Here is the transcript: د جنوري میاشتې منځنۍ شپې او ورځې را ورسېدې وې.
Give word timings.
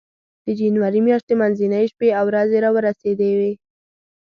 د 0.45 0.47
جنوري 0.59 1.01
میاشتې 1.07 1.33
منځنۍ 1.41 1.85
شپې 1.91 2.09
او 2.19 2.25
ورځې 2.29 2.57
را 2.63 2.69
ورسېدې 2.75 3.31
وې. 3.39 3.53